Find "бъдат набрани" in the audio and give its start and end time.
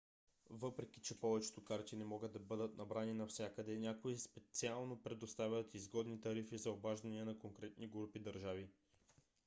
2.39-3.13